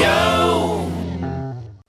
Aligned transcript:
Show! 0.00 0.90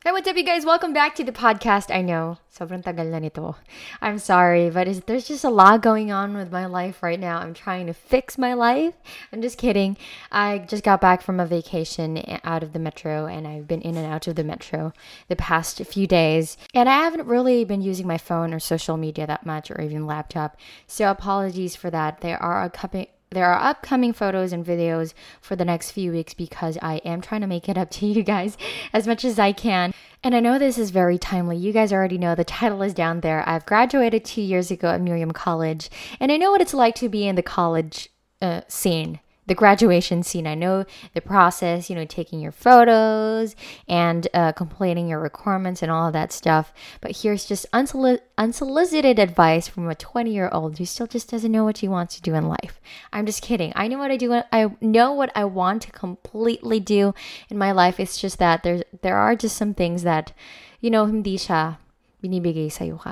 Hey, 0.03 0.11
what's 0.11 0.27
up, 0.27 0.35
you 0.35 0.43
guys? 0.43 0.65
Welcome 0.65 0.91
back 0.91 1.15
to 1.15 1.23
the 1.23 1.31
podcast. 1.31 1.95
I 1.95 2.01
know, 2.01 2.39
sobrang 2.53 2.83
tagal 2.83 3.07
na 3.07 3.19
nito. 3.19 3.55
I'm 4.01 4.19
sorry, 4.19 4.69
but 4.69 5.07
there's 5.07 5.29
just 5.29 5.45
a 5.45 5.49
lot 5.49 5.81
going 5.81 6.11
on 6.11 6.35
with 6.35 6.51
my 6.51 6.65
life 6.65 7.01
right 7.01 7.17
now. 7.17 7.37
I'm 7.37 7.53
trying 7.53 7.87
to 7.87 7.93
fix 7.93 8.37
my 8.37 8.53
life. 8.53 8.95
I'm 9.31 9.41
just 9.41 9.57
kidding. 9.57 9.95
I 10.29 10.57
just 10.57 10.83
got 10.83 10.99
back 10.99 11.21
from 11.21 11.39
a 11.39 11.45
vacation 11.45 12.19
out 12.43 12.63
of 12.63 12.73
the 12.73 12.79
metro, 12.79 13.27
and 13.27 13.47
I've 13.47 13.65
been 13.65 13.81
in 13.81 13.95
and 13.95 14.11
out 14.11 14.27
of 14.27 14.35
the 14.35 14.43
metro 14.43 14.91
the 15.29 15.37
past 15.37 15.79
few 15.85 16.05
days. 16.05 16.57
And 16.73 16.89
I 16.89 17.07
haven't 17.07 17.27
really 17.27 17.63
been 17.63 17.81
using 17.81 18.07
my 18.07 18.17
phone 18.17 18.53
or 18.53 18.59
social 18.59 18.97
media 18.97 19.25
that 19.25 19.45
much, 19.45 19.71
or 19.71 19.79
even 19.79 20.05
laptop. 20.05 20.57
So 20.85 21.09
apologies 21.09 21.77
for 21.77 21.89
that. 21.89 22.19
There 22.19 22.43
are 22.43 22.65
a 22.65 22.69
couple 22.69 23.05
there 23.31 23.49
are 23.49 23.61
upcoming 23.61 24.11
photos 24.11 24.51
and 24.51 24.65
videos 24.65 25.13
for 25.39 25.55
the 25.55 25.63
next 25.63 25.91
few 25.91 26.11
weeks 26.11 26.33
because 26.33 26.77
I 26.81 26.97
am 26.97 27.21
trying 27.21 27.39
to 27.41 27.47
make 27.47 27.69
it 27.69 27.77
up 27.77 27.89
to 27.91 28.05
you 28.07 28.23
guys 28.23 28.57
as 28.91 29.07
much 29.07 29.23
as 29.23 29.39
I 29.39 29.53
can. 29.53 29.93
And 30.23 30.35
I 30.35 30.41
know 30.41 30.59
this 30.59 30.77
is 30.77 30.91
very 30.91 31.17
timely. 31.17 31.57
You 31.57 31.71
guys 31.71 31.93
already 31.93 32.17
know 32.17 32.35
the 32.35 32.43
title 32.43 32.81
is 32.81 32.93
down 32.93 33.21
there. 33.21 33.47
I've 33.47 33.65
graduated 33.65 34.25
two 34.25 34.41
years 34.41 34.69
ago 34.69 34.89
at 34.89 35.01
Miriam 35.01 35.31
College, 35.31 35.89
and 36.19 36.31
I 36.31 36.37
know 36.37 36.51
what 36.51 36.61
it's 36.61 36.73
like 36.73 36.93
to 36.95 37.09
be 37.09 37.25
in 37.25 37.35
the 37.35 37.41
college 37.41 38.09
uh, 38.41 38.61
scene 38.67 39.19
the 39.51 39.55
graduation 39.55 40.23
scene. 40.23 40.47
I 40.47 40.55
know 40.55 40.85
the 41.13 41.19
process, 41.19 41.89
you 41.89 41.95
know, 41.97 42.05
taking 42.05 42.39
your 42.39 42.53
photos 42.53 43.53
and 43.85 44.25
uh, 44.33 44.53
completing 44.53 45.09
your 45.09 45.19
requirements 45.19 45.81
and 45.81 45.91
all 45.91 46.07
of 46.07 46.13
that 46.13 46.31
stuff. 46.31 46.71
But 47.01 47.17
here's 47.17 47.43
just 47.43 47.69
unsoli- 47.73 48.21
unsolicited 48.37 49.19
advice 49.19 49.67
from 49.67 49.89
a 49.89 49.95
20 49.95 50.31
year 50.31 50.47
old 50.53 50.77
who 50.77 50.85
still 50.85 51.05
just 51.05 51.29
doesn't 51.29 51.51
know 51.51 51.65
what 51.65 51.79
he 51.79 51.89
wants 51.89 52.15
to 52.15 52.21
do 52.21 52.33
in 52.33 52.47
life. 52.47 52.79
I'm 53.11 53.25
just 53.25 53.43
kidding. 53.43 53.73
I 53.75 53.89
know 53.89 53.97
what 53.97 54.09
I 54.09 54.15
do. 54.15 54.41
I 54.53 54.71
know 54.79 55.11
what 55.11 55.33
I 55.35 55.43
want 55.43 55.81
to 55.81 55.91
completely 55.91 56.79
do 56.79 57.13
in 57.49 57.57
my 57.57 57.73
life. 57.73 57.99
It's 57.99 58.21
just 58.21 58.39
that 58.39 58.63
there's 58.63 58.83
there 59.01 59.17
are 59.17 59.35
just 59.35 59.57
some 59.57 59.73
things 59.73 60.03
that, 60.03 60.31
you 60.79 60.89
know, 60.89 61.07
hindi 61.07 61.35
siya 61.35 61.75
binibigay 62.23 62.71
sa'yo. 62.71 63.03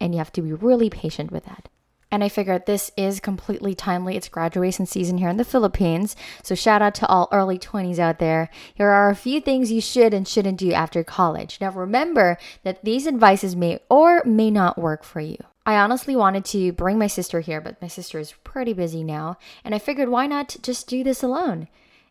And 0.00 0.14
you 0.14 0.18
have 0.18 0.32
to 0.32 0.40
be 0.40 0.54
really 0.54 0.88
patient 0.88 1.30
with 1.30 1.44
that. 1.44 1.68
And 2.14 2.22
I 2.22 2.28
figured 2.28 2.66
this 2.66 2.92
is 2.96 3.18
completely 3.18 3.74
timely. 3.74 4.16
It's 4.16 4.28
graduation 4.28 4.86
season 4.86 5.18
here 5.18 5.28
in 5.28 5.36
the 5.36 5.44
Philippines. 5.44 6.14
So 6.44 6.54
shout 6.54 6.80
out 6.80 6.94
to 6.94 7.08
all 7.08 7.28
early 7.32 7.58
20s 7.58 7.98
out 7.98 8.20
there. 8.20 8.50
Here 8.72 8.88
are 8.88 9.10
a 9.10 9.16
few 9.16 9.40
things 9.40 9.72
you 9.72 9.80
should 9.80 10.14
and 10.14 10.26
shouldn't 10.28 10.58
do 10.58 10.72
after 10.72 11.02
college. 11.02 11.58
Now 11.60 11.72
remember 11.72 12.38
that 12.62 12.84
these 12.84 13.08
advices 13.08 13.56
may 13.56 13.80
or 13.90 14.22
may 14.24 14.48
not 14.48 14.78
work 14.78 15.02
for 15.02 15.18
you. 15.18 15.38
I 15.66 15.74
honestly 15.74 16.14
wanted 16.14 16.44
to 16.44 16.70
bring 16.70 17.00
my 17.00 17.08
sister 17.08 17.40
here, 17.40 17.60
but 17.60 17.82
my 17.82 17.88
sister 17.88 18.20
is 18.20 18.34
pretty 18.44 18.74
busy 18.74 19.02
now, 19.02 19.36
and 19.64 19.74
I 19.74 19.80
figured 19.80 20.08
why 20.08 20.28
not 20.28 20.54
just 20.62 20.86
do 20.86 21.02
this 21.02 21.20
alone? 21.20 21.66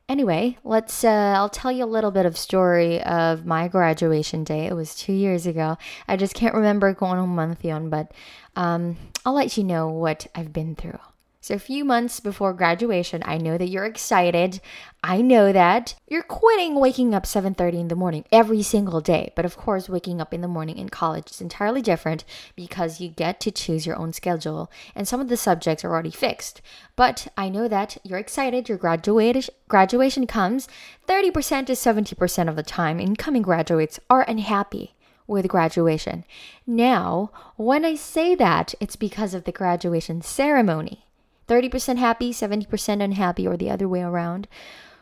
Anyway, 0.10 0.58
let's. 0.64 1.04
Uh, 1.04 1.34
I'll 1.38 1.50
tell 1.50 1.72
you 1.72 1.86
a 1.86 1.86
little 1.86 2.12
bit 2.12 2.26
of 2.26 2.38
story 2.38 3.02
of 3.04 3.46
my 3.46 3.68
graduation 3.70 4.44
day. 4.44 4.66
It 4.66 4.74
was 4.74 4.96
two 4.96 5.14
years 5.14 5.46
ago. 5.46 5.78
I 6.08 6.18
just 6.18 6.34
can't 6.34 6.54
remember 6.54 6.94
going 6.94 7.20
on 7.20 7.30
month 7.30 7.64
yon, 7.64 7.90
but 7.90 8.12
um, 8.56 8.98
I'll 9.26 9.34
let 9.34 9.58
you 9.58 9.64
know 9.64 9.88
what 9.90 10.28
I've 10.36 10.52
been 10.52 10.76
through. 10.76 11.00
So, 11.44 11.56
a 11.56 11.60
few 11.60 11.84
months 11.84 12.22
before 12.22 12.54
graduation, 12.54 13.22
I 13.26 13.38
know 13.38 13.58
that 13.58 13.68
you're 13.68 13.84
excited. 13.84 14.62
I 15.04 15.22
know 15.22 15.52
that 15.52 15.94
you're 16.08 16.24
quitting 16.24 16.76
waking 16.76 17.14
up 17.14 17.26
7:30 17.26 17.82
in 17.82 17.90
the 17.90 17.98
morning 17.98 18.24
every 18.32 18.64
single 18.64 19.02
day. 19.02 19.34
But 19.36 19.44
of 19.44 19.58
course, 19.58 19.90
waking 19.90 20.22
up 20.22 20.34
in 20.34 20.40
the 20.40 20.48
morning 20.48 20.78
in 20.78 20.88
college 20.88 21.32
is 21.32 21.42
entirely 21.42 21.82
different 21.82 22.24
because 22.56 23.02
you 23.02 23.10
get 23.10 23.42
to 23.42 23.52
choose 23.52 23.86
your 23.86 23.98
own 23.98 24.14
schedule 24.14 24.72
and 24.96 25.06
some 25.06 25.20
of 25.20 25.28
the 25.28 25.36
subjects 25.36 25.84
are 25.84 25.92
already 25.92 26.12
fixed. 26.12 26.62
But 26.96 27.28
I 27.36 27.50
know 27.50 27.68
that 27.68 27.98
you're 28.06 28.20
excited. 28.20 28.70
Your 28.70 28.78
graduation 28.78 29.54
graduation 29.68 30.26
comes 30.26 30.70
30% 31.10 31.68
to 31.68 31.76
70% 31.76 32.48
of 32.48 32.56
the 32.56 32.64
time 32.64 33.02
incoming 33.02 33.42
graduates 33.42 34.00
are 34.10 34.22
unhappy 34.22 34.96
with 35.28 35.50
graduation. 35.50 36.24
Now, 36.66 37.32
when 37.58 37.84
I 37.84 37.96
say 37.96 38.34
that, 38.34 38.76
it's 38.80 38.96
because 38.96 39.34
of 39.34 39.44
the 39.44 39.52
graduation 39.52 40.22
ceremony. 40.22 41.04
30% 41.48 41.98
happy, 41.98 42.32
70% 42.32 43.04
unhappy, 43.04 43.48
or 43.48 43.58
the 43.58 43.70
other 43.70 43.88
way 43.88 44.02
around. 44.02 44.48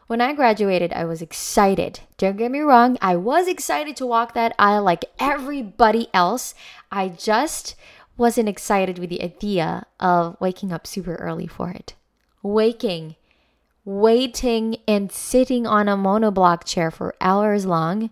When 0.08 0.22
I 0.22 0.34
graduated, 0.34 0.92
I 0.92 1.06
was 1.06 1.22
excited. 1.22 2.02
Don't 2.18 2.38
get 2.38 2.52
me 2.52 2.60
wrong, 2.60 2.98
I 3.02 3.16
was 3.16 3.48
excited 3.48 3.96
to 3.96 4.06
walk 4.06 4.34
that 4.34 4.54
aisle 4.60 4.84
like 4.84 5.06
everybody 5.20 6.10
else. 6.14 6.54
I 6.92 7.08
just 7.10 7.76
wasn't 8.18 8.50
excited 8.50 9.00
with 9.00 9.10
the 9.10 9.24
idea 9.24 9.86
of 10.00 10.36
waking 10.40 10.74
up 10.74 10.86
super 10.86 11.16
early 11.16 11.48
for 11.48 11.70
it. 11.70 11.96
Waking, 12.44 13.16
waiting, 13.86 14.78
and 14.88 15.12
sitting 15.12 15.66
on 15.66 15.88
a 15.88 15.96
monoblock 15.96 16.66
chair 16.66 16.92
for 16.92 17.16
hours 17.22 17.66
long 17.66 18.10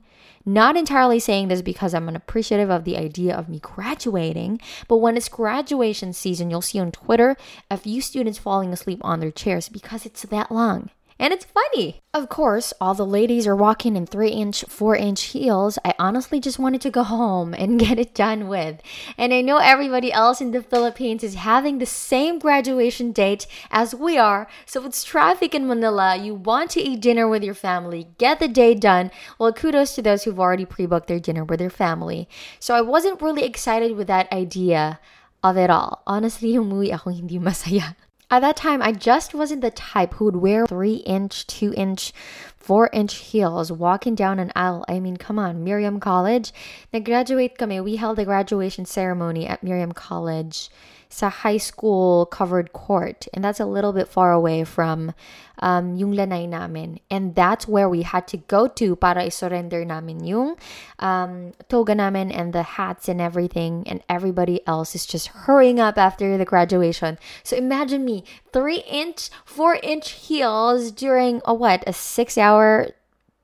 not 0.53 0.75
entirely 0.75 1.19
saying 1.19 1.47
this 1.47 1.61
because 1.61 1.93
I'm 1.93 2.09
appreciative 2.09 2.69
of 2.69 2.83
the 2.83 2.97
idea 2.97 3.35
of 3.35 3.49
me 3.49 3.59
graduating, 3.59 4.59
but 4.87 4.97
when 4.97 5.15
it's 5.15 5.29
graduation 5.29 6.13
season, 6.13 6.49
you'll 6.49 6.61
see 6.61 6.79
on 6.79 6.91
Twitter 6.91 7.37
a 7.69 7.77
few 7.77 8.01
students 8.01 8.39
falling 8.39 8.73
asleep 8.73 8.99
on 9.03 9.19
their 9.19 9.31
chairs 9.31 9.69
because 9.69 10.05
it's 10.05 10.23
that 10.23 10.51
long 10.51 10.89
and 11.19 11.33
it's 11.33 11.45
funny. 11.45 12.01
Of 12.13 12.29
course, 12.29 12.73
all 12.79 12.93
the 12.93 13.05
ladies 13.05 13.45
are 13.45 13.55
walking 13.55 13.97
in 13.97 14.05
3 14.07 14.29
inch, 14.29 14.63
4 14.63 14.95
inch 14.95 15.21
heels. 15.35 15.77
I 15.83 15.93
honestly 15.99 16.39
just 16.39 16.57
wanted 16.57 16.79
to 16.81 16.89
go 16.89 17.03
home 17.03 17.53
and 17.53 17.79
get 17.85 17.99
it 17.99 18.15
done 18.15 18.47
with. 18.47 18.81
And 19.17 19.33
I 19.33 19.41
know 19.41 19.57
everybody 19.57 20.13
else 20.13 20.39
in 20.39 20.51
the 20.51 20.63
Philippines 20.63 21.23
is 21.23 21.35
having 21.35 21.77
the 21.77 21.85
same 21.85 22.39
graduation 22.39 23.11
date 23.11 23.45
as 23.69 23.93
we 23.93 24.17
are. 24.17 24.47
So 24.65 24.85
it's 24.85 25.03
traffic 25.03 25.53
in 25.53 25.67
Manila. 25.67 26.15
You 26.15 26.35
want 26.35 26.71
to 26.71 26.81
eat 26.81 27.01
dinner 27.01 27.27
with 27.27 27.43
your 27.43 27.53
family, 27.53 28.07
get 28.17 28.39
the 28.39 28.47
day 28.47 28.73
done. 28.73 29.11
Well, 29.37 29.51
kudos 29.51 29.95
to 29.95 30.01
those 30.01 30.23
who've 30.23 30.39
already 30.39 30.65
pre 30.65 30.85
booked 30.85 31.07
their 31.07 31.19
dinner 31.19 31.43
with 31.43 31.59
their 31.59 31.69
family. 31.69 32.29
So 32.59 32.75
I 32.75 32.81
wasn't 32.81 33.21
really 33.21 33.43
excited 33.43 33.97
with 33.97 34.07
that 34.07 34.31
idea 34.31 34.99
of 35.43 35.57
it 35.57 35.69
all. 35.69 36.01
Honestly, 36.07 36.53
umuwi 36.55 36.93
ako 36.93 37.09
hindi 37.19 37.39
masaya. 37.39 37.95
At 38.31 38.41
that 38.41 38.57
time, 38.57 38.83
I 38.83 38.91
just 38.91 39.33
wasn't 39.33 39.61
the 39.61 39.71
type 39.71 40.13
who 40.13 40.25
would 40.25 40.35
wear 40.35 40.67
3 40.67 40.97
inch, 40.97 41.47
2 41.47 41.73
inch, 41.75 42.13
4 42.57 42.89
inch 42.93 43.15
heels 43.15 43.71
walking 43.71 44.13
down 44.13 44.37
an 44.37 44.51
aisle. 44.55 44.85
I 44.87 44.99
mean, 44.99 45.17
come 45.17 45.39
on, 45.39 45.63
Miriam 45.63 45.99
College. 45.99 46.53
Nag-graduate 46.93 47.57
kami. 47.57 47.81
We 47.81 47.95
held 47.95 48.19
a 48.19 48.25
graduation 48.25 48.85
ceremony 48.85 49.47
at 49.47 49.63
Miriam 49.63 49.93
College 49.93 50.69
sa 51.09 51.29
high 51.29 51.57
school 51.57 52.25
covered 52.27 52.71
court. 52.71 53.27
And 53.33 53.43
that's 53.43 53.59
a 53.59 53.65
little 53.65 53.93
bit 53.93 54.07
far 54.07 54.31
away 54.31 54.63
from 54.63 55.13
um, 55.57 55.95
yung 55.95 56.13
Lanai 56.13 56.45
namin. 56.45 56.99
And 57.09 57.33
that's 57.33 57.67
where 57.67 57.89
we 57.89 58.03
had 58.03 58.27
to 58.29 58.37
go 58.37 58.67
to 58.67 58.95
para 58.95 59.25
i-surrender 59.25 59.83
namin 59.83 60.23
yung 60.23 60.55
um, 60.99 61.53
toga 61.67 61.95
namin 61.95 62.31
and 62.31 62.53
the 62.53 62.77
hats 62.77 63.09
and 63.09 63.19
everything. 63.19 63.83
And 63.87 64.03
everybody 64.07 64.65
else 64.67 64.93
is 64.93 65.05
just 65.05 65.27
hurrying 65.49 65.79
up 65.79 65.97
after 65.97 66.37
the 66.37 66.45
graduation. 66.45 67.17
So 67.43 67.57
imagine 67.57 68.05
me, 68.05 68.23
three 68.53 68.85
inch, 68.85 69.29
four 69.43 69.79
inch 69.81 70.11
heels 70.11 70.91
during 70.91 71.41
a 71.43 71.53
what, 71.53 71.83
a 71.87 71.93
six 71.93 72.37
hour 72.37 72.93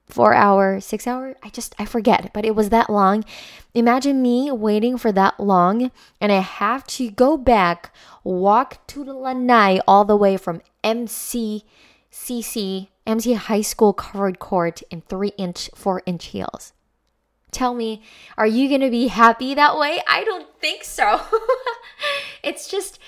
four 0.08 0.34
hour, 0.34 0.80
six 0.80 1.08
hour. 1.08 1.36
I 1.44 1.50
just, 1.50 1.76
I 1.80 1.86
forget, 1.86 2.32
but 2.34 2.46
it 2.46 2.56
was 2.56 2.70
that 2.70 2.90
long. 2.90 3.26
Imagine 3.74 4.22
me 4.22 4.52
waiting 4.52 4.98
for 4.98 5.12
that 5.12 5.40
long 5.40 5.92
and 6.22 6.32
I 6.32 6.40
have 6.40 6.86
to 6.88 7.10
go 7.10 7.38
back, 7.38 7.94
walk 8.24 8.86
to 8.88 9.04
the 9.04 9.14
Lanai 9.14 9.82
all 9.88 10.06
the 10.06 10.16
way 10.16 10.38
from 10.38 10.62
MC, 10.84 11.66
CC, 12.12 12.88
MC 13.06 13.34
High 13.34 13.62
School 13.62 13.94
covered 13.94 14.40
court 14.40 14.82
in 14.90 15.02
three 15.02 15.34
inch, 15.38 15.70
four 15.76 16.02
inch 16.06 16.26
heels. 16.28 16.74
Tell 17.52 17.74
me, 17.74 18.04
are 18.38 18.48
you 18.48 18.68
going 18.68 18.82
to 18.82 18.90
be 18.90 19.08
happy 19.08 19.54
that 19.54 19.78
way? 19.78 20.02
I 20.08 20.26
don't 20.26 20.48
think 20.60 20.84
so. 20.84 21.22
it's 22.44 22.68
just, 22.68 23.00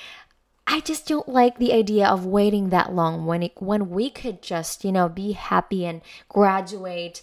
I 0.68 0.82
just 0.82 1.08
don't 1.08 1.30
like 1.30 1.58
the 1.58 1.74
idea 1.74 2.06
of 2.08 2.26
waiting 2.26 2.70
that 2.70 2.94
long 2.94 3.26
when 3.26 3.44
it, 3.44 3.54
when 3.56 3.90
we 3.90 4.10
could 4.10 4.42
just, 4.42 4.84
you 4.84 4.92
know, 4.92 5.08
be 5.08 5.32
happy 5.32 5.86
and 5.86 6.02
graduate 6.28 7.22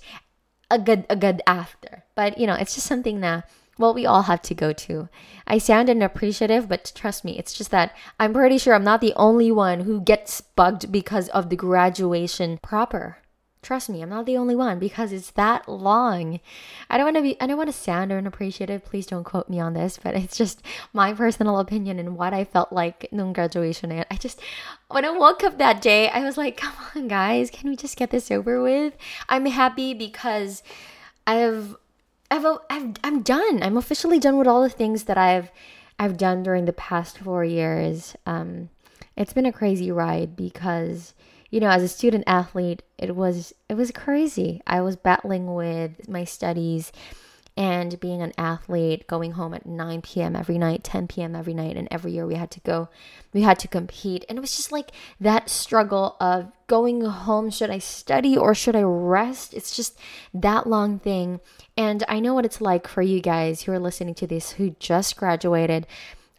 a 0.71 0.79
good 0.79 1.05
a 1.11 1.17
good 1.17 1.43
after. 1.47 2.05
But, 2.15 2.39
you 2.39 2.47
know, 2.47 2.55
it's 2.55 2.75
just 2.75 2.87
something 2.87 3.21
that 3.21 3.49
well, 3.77 3.93
we 3.93 4.07
all 4.07 4.23
have 4.23 4.43
to 4.43 4.55
go 4.55 4.73
to. 4.73 5.09
I 5.47 5.59
sound 5.59 5.91
unappreciative, 5.91 6.69
but 6.69 6.93
trust 6.95 7.25
me, 7.25 7.37
it's 7.39 7.53
just 7.53 7.71
that 7.73 7.95
I'm 8.21 8.33
pretty 8.33 8.59
sure 8.59 8.75
I'm 8.75 8.85
not 8.85 9.01
the 9.01 9.15
only 9.17 9.51
one 9.51 9.81
who 9.81 10.01
gets 10.01 10.41
bugged 10.41 10.93
because 10.93 11.29
of 11.31 11.51
the 11.51 11.57
graduation 11.57 12.59
proper. 12.59 13.19
Trust 13.65 13.89
me, 13.89 14.03
I'm 14.03 14.11
not 14.11 14.27
the 14.27 14.37
only 14.37 14.55
one 14.55 14.79
because 14.79 15.11
it's 15.11 15.31
that 15.31 15.67
long. 15.67 16.39
I 16.91 16.99
don't 16.99 17.07
want 17.07 17.17
to 17.17 17.23
be 17.23 17.41
I 17.41 17.47
don't 17.47 17.57
want 17.57 17.71
to 17.71 17.73
sound 17.73 18.13
unappreciative. 18.13 18.85
Please 18.85 19.07
don't 19.07 19.25
quote 19.25 19.49
me 19.49 19.59
on 19.59 19.73
this, 19.73 19.99
but 20.01 20.15
it's 20.15 20.37
just 20.37 20.61
my 20.93 21.15
personal 21.15 21.59
opinion 21.59 21.99
and 21.99 22.15
what 22.15 22.35
I 22.35 22.45
felt 22.45 22.75
like 22.75 23.09
in 23.11 23.33
graduation. 23.33 23.91
And 23.91 24.05
I 24.11 24.17
just 24.17 24.39
when 24.89 25.07
I 25.07 25.13
woke 25.13 25.43
up 25.43 25.57
that 25.57 25.81
day, 25.81 26.11
I 26.11 26.21
was 26.21 26.37
like, 26.37 26.59
"Come 26.59 26.75
on, 26.95 27.09
guys, 27.09 27.51
can 27.51 27.71
we 27.71 27.75
just 27.75 27.97
get 27.97 28.11
this 28.11 28.31
over 28.31 28.63
with?" 28.63 28.93
I'm 29.31 29.47
happy 29.47 29.95
because 29.95 30.63
I've 31.27 31.75
I've, 32.31 32.45
I've 32.69 32.95
I'm 33.03 33.23
done. 33.23 33.63
I'm 33.63 33.79
officially 33.79 34.19
done 34.19 34.37
with 34.37 34.47
all 34.47 34.61
the 34.61 34.69
things 34.69 35.05
that 35.05 35.17
I've 35.17 35.51
I've 35.99 36.19
done 36.19 36.43
during 36.43 36.67
the 36.67 36.75
past 36.75 37.17
4 37.17 37.47
years. 37.47 38.15
Um 38.27 38.69
it's 39.17 39.33
been 39.33 39.47
a 39.47 39.53
crazy 39.53 39.91
ride 39.91 40.37
because 40.37 41.15
you 41.55 41.61
know, 41.61 41.69
as 41.69 41.85
a 41.85 41.89
student 41.89 42.25
athlete, 42.27 42.83
it 42.99 43.15
was 43.15 43.53
it 43.69 43.75
was 43.75 43.93
crazy. 43.93 44.61
I 44.67 44.81
was 44.81 44.97
battling 44.97 45.55
with 45.55 46.09
my 46.09 46.25
studies 46.25 46.91
and 47.57 48.01
being 48.01 48.23
an 48.23 48.33
athlete, 48.37 49.07
going 49.07 49.31
home 49.31 49.55
at 49.55 49.65
9 49.65 50.03
p.m. 50.03 50.35
every 50.35 50.59
night, 50.59 50.83
10 50.83 51.07
p.m. 51.07 51.37
every 51.37 51.55
night, 51.55 51.77
and 51.77 51.87
every 51.93 52.11
year 52.11 52.27
we 52.27 52.35
had 52.35 52.51
to 52.51 52.61
go, 52.63 52.89
we 53.33 53.43
had 53.43 53.61
to 53.61 53.69
compete. 53.69 54.25
And 54.29 54.37
it 54.37 54.41
was 54.41 54.57
just 54.57 54.73
like 54.73 54.91
that 55.21 55.49
struggle 55.49 56.17
of 56.19 56.51
going 56.67 57.03
home. 57.03 57.51
Should 57.51 57.71
I 57.71 57.79
study 57.79 58.37
or 58.37 58.53
should 58.57 58.75
I 58.75 58.83
rest? 58.83 59.55
It's 59.55 59.77
just 59.77 59.97
that 60.35 60.67
long 60.67 60.99
thing. 60.99 61.39
And 61.77 62.03
I 62.09 62.19
know 62.19 62.35
what 62.35 62.45
it's 62.45 62.61
like 62.61 62.89
for 62.89 63.03
you 63.03 63.21
guys 63.21 63.63
who 63.63 63.71
are 63.71 63.79
listening 63.79 64.17
to 64.17 64.27
this 64.27 64.51
who 64.51 64.75
just 64.81 65.17
graduated 65.17 65.87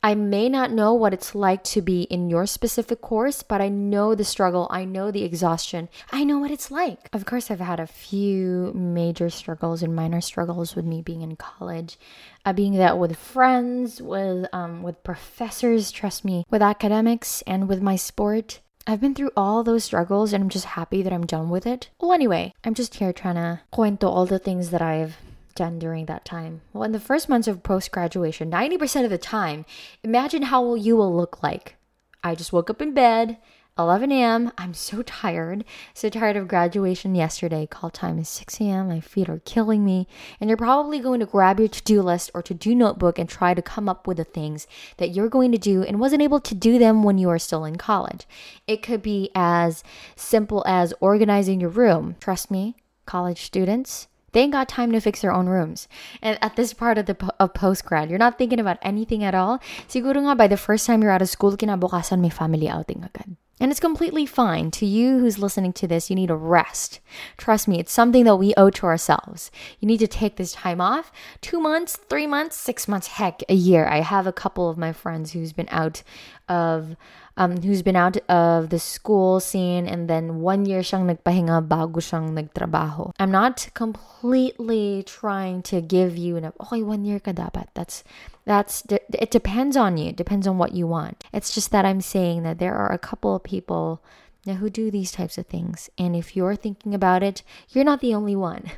I 0.05 0.13
may 0.13 0.49
not 0.49 0.71
know 0.71 0.93
what 0.93 1.15
it's 1.15 1.33
like 1.33 1.63
to 1.63 1.81
be 1.81 2.03
in 2.03 2.29
your 2.29 2.45
specific 2.45 3.01
course, 3.01 3.41
but 3.41 3.59
I 3.59 3.69
know 3.69 4.13
the 4.13 4.23
struggle. 4.23 4.67
I 4.69 4.85
know 4.85 5.09
the 5.09 5.23
exhaustion. 5.23 5.89
I 6.11 6.23
know 6.23 6.37
what 6.37 6.51
it's 6.51 6.69
like. 6.69 7.09
Of 7.11 7.25
course, 7.25 7.49
I've 7.49 7.59
had 7.59 7.79
a 7.79 7.87
few 7.87 8.71
major 8.75 9.31
struggles 9.31 9.81
and 9.81 9.95
minor 9.95 10.21
struggles 10.21 10.75
with 10.75 10.85
me 10.85 11.01
being 11.01 11.23
in 11.23 11.37
college. 11.37 11.97
Uh, 12.45 12.53
being 12.53 12.75
that 12.75 12.99
with 12.99 13.17
friends, 13.17 13.99
with 13.99 14.45
um, 14.53 14.83
with 14.83 15.03
professors, 15.03 15.89
trust 15.89 16.23
me, 16.23 16.45
with 16.51 16.61
academics, 16.61 17.41
and 17.47 17.67
with 17.67 17.81
my 17.81 17.95
sport. 17.95 18.59
I've 18.85 19.01
been 19.01 19.15
through 19.15 19.31
all 19.35 19.63
those 19.63 19.85
struggles 19.85 20.33
and 20.33 20.43
I'm 20.43 20.49
just 20.49 20.65
happy 20.65 21.01
that 21.01 21.13
I'm 21.13 21.25
done 21.25 21.49
with 21.49 21.65
it. 21.65 21.89
Well, 21.99 22.13
anyway, 22.13 22.53
I'm 22.63 22.75
just 22.75 22.93
here 22.93 23.11
trying 23.11 23.41
to 23.41 23.61
cuento 23.73 24.03
all 24.03 24.27
the 24.27 24.37
things 24.37 24.69
that 24.69 24.83
I've 24.83 25.17
done 25.55 25.79
during 25.79 26.05
that 26.05 26.25
time? 26.25 26.61
Well, 26.73 26.83
in 26.83 26.91
the 26.91 26.99
first 26.99 27.29
months 27.29 27.47
of 27.47 27.63
post 27.63 27.91
graduation, 27.91 28.51
90% 28.51 29.03
of 29.03 29.09
the 29.09 29.17
time, 29.17 29.65
imagine 30.03 30.43
how 30.43 30.75
you 30.75 30.95
will 30.95 31.15
look 31.15 31.41
like. 31.41 31.75
I 32.23 32.35
just 32.35 32.53
woke 32.53 32.69
up 32.69 32.81
in 32.81 32.93
bed, 32.93 33.37
11 33.77 34.09
a.m. 34.09 34.53
I'm 34.57 34.73
so 34.73 35.01
tired, 35.01 35.65
so 35.93 36.07
tired 36.07 36.37
of 36.37 36.47
graduation 36.47 37.13
yesterday. 37.13 37.67
Call 37.69 37.89
time 37.89 38.17
is 38.19 38.29
6 38.29 38.61
a.m. 38.61 38.87
My 38.87 39.01
feet 39.01 39.27
are 39.27 39.41
killing 39.43 39.83
me. 39.83 40.07
And 40.39 40.49
you're 40.49 40.55
probably 40.55 40.99
going 40.99 41.19
to 41.19 41.25
grab 41.25 41.59
your 41.59 41.67
to 41.67 41.83
do 41.83 42.01
list 42.01 42.31
or 42.33 42.41
to 42.43 42.53
do 42.53 42.73
notebook 42.73 43.19
and 43.19 43.27
try 43.27 43.53
to 43.53 43.61
come 43.61 43.89
up 43.89 44.07
with 44.07 44.15
the 44.15 44.23
things 44.23 44.65
that 44.95 45.09
you're 45.09 45.27
going 45.27 45.51
to 45.51 45.57
do 45.57 45.83
and 45.83 45.99
wasn't 45.99 46.21
able 46.21 46.39
to 46.39 46.55
do 46.55 46.79
them 46.79 47.03
when 47.03 47.17
you 47.17 47.29
are 47.29 47.37
still 47.37 47.65
in 47.65 47.75
college. 47.75 48.25
It 48.65 48.81
could 48.81 49.01
be 49.01 49.29
as 49.35 49.83
simple 50.15 50.63
as 50.65 50.93
organizing 51.01 51.59
your 51.59 51.69
room. 51.69 52.15
Trust 52.21 52.49
me, 52.49 52.77
college 53.05 53.41
students, 53.41 54.07
they 54.35 54.41
ain't 54.41 54.51
got 54.51 54.67
time 54.67 54.91
to 54.91 54.99
fix 54.99 55.21
their 55.21 55.31
own 55.31 55.47
rooms. 55.47 55.87
And 56.21 56.37
at 56.43 56.57
this 56.57 56.73
part 56.75 56.99
of 56.99 57.07
the 57.07 57.15
of 57.39 57.55
post 57.55 57.85
grad, 57.85 58.09
you're 58.09 58.19
not 58.19 58.37
thinking 58.37 58.59
about 58.59 58.77
anything 58.81 59.23
at 59.23 59.33
all. 59.33 59.63
Siguro 59.87 60.19
nga 60.19 60.35
by 60.35 60.51
the 60.51 60.59
first 60.59 60.85
time 60.85 61.01
you're 61.01 61.15
out 61.15 61.23
of 61.23 61.31
school, 61.31 61.55
kinabukasan 61.55 62.19
may 62.19 62.27
family 62.27 62.67
outing 62.67 63.07
agad. 63.07 63.39
And 63.61 63.71
it's 63.71 63.79
completely 63.79 64.25
fine. 64.25 64.69
To 64.71 64.85
you 64.85 65.19
who's 65.19 65.39
listening 65.39 65.71
to 65.79 65.87
this, 65.87 66.09
you 66.09 66.15
need 66.17 66.29
a 66.29 66.35
rest. 66.35 66.99
Trust 67.37 67.69
me, 67.69 67.79
it's 67.79 67.93
something 67.93 68.25
that 68.25 68.35
we 68.35 68.53
owe 68.57 68.69
to 68.71 68.85
ourselves. 68.85 69.49
You 69.79 69.87
need 69.87 70.03
to 70.03 70.11
take 70.11 70.35
this 70.35 70.51
time 70.51 70.81
off. 70.81 71.09
Two 71.39 71.61
months, 71.61 71.95
three 71.95 72.27
months, 72.27 72.57
six 72.57 72.89
months, 72.89 73.15
heck, 73.15 73.39
a 73.47 73.55
year. 73.55 73.87
I 73.87 74.01
have 74.01 74.27
a 74.27 74.35
couple 74.35 74.69
of 74.69 74.77
my 74.77 74.91
friends 74.91 75.31
who's 75.31 75.53
been 75.53 75.71
out 75.71 76.03
of 76.49 76.97
um, 77.37 77.57
who's 77.61 77.81
been 77.81 77.95
out 77.95 78.17
of 78.29 78.69
the 78.69 78.79
school 78.79 79.39
scene 79.39 79.87
and 79.87 80.09
then 80.09 80.39
one 80.39 80.65
year 80.65 80.79
siyang 80.79 81.05
nagpahinga 81.05 81.67
bago 81.67 81.99
siyang 81.99 82.31
nagtrabaho. 82.31 83.11
I'm 83.19 83.31
not 83.31 83.67
completely 83.73 85.03
trying 85.05 85.61
to 85.63 85.81
give 85.81 86.17
you 86.17 86.37
an 86.37 86.51
okay 86.59 86.81
one 86.81 87.03
year 87.03 87.19
ka 87.19 87.31
dapat. 87.31 87.67
That's 87.73 88.03
that's 88.45 88.83
it 88.89 89.31
depends 89.31 89.75
on 89.75 89.97
you. 89.97 90.09
It 90.09 90.15
depends 90.15 90.47
on 90.47 90.57
what 90.57 90.73
you 90.73 90.87
want. 90.87 91.23
It's 91.33 91.53
just 91.53 91.71
that 91.71 91.85
I'm 91.85 92.01
saying 92.01 92.43
that 92.43 92.59
there 92.59 92.75
are 92.75 92.91
a 92.91 93.01
couple 93.01 93.35
of 93.35 93.43
people 93.43 94.01
now 94.45 94.55
who 94.55 94.69
do 94.69 94.91
these 94.91 95.11
types 95.11 95.37
of 95.37 95.47
things 95.47 95.89
and 95.97 96.15
if 96.15 96.35
you're 96.35 96.55
thinking 96.55 96.93
about 96.93 97.23
it, 97.23 97.43
you're 97.69 97.83
not 97.83 97.99
the 97.99 98.13
only 98.13 98.35
one. 98.35 98.71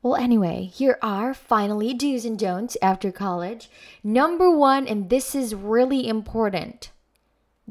Well, 0.00 0.14
anyway, 0.14 0.70
here 0.72 0.96
are 1.02 1.34
finally 1.34 1.92
do's 1.92 2.24
and 2.24 2.38
don'ts 2.38 2.78
after 2.80 3.10
college. 3.10 3.68
Number 4.04 4.48
one, 4.48 4.86
and 4.86 5.10
this 5.10 5.34
is 5.34 5.58
really 5.58 6.06
important 6.06 6.92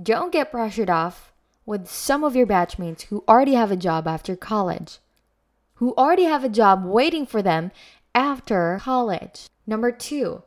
don't 0.02 0.32
get 0.32 0.52
pressured 0.52 0.90
off 0.90 1.32
with 1.66 1.90
some 1.90 2.24
of 2.24 2.36
your 2.36 2.48
batchmates 2.48 3.04
who 3.04 3.24
already 3.28 3.54
have 3.54 3.72
a 3.72 3.76
job 3.76 4.08
after 4.08 4.36
college, 4.36 5.00
who 5.76 5.94
already 5.96 6.24
have 6.24 6.44
a 6.44 6.50
job 6.50 6.86
waiting 6.86 7.26
for 7.26 7.42
them 7.42 7.72
after 8.16 8.80
college. 8.82 9.48
Number 9.66 9.92
two, 9.92 10.44